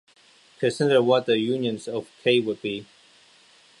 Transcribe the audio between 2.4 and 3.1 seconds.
be.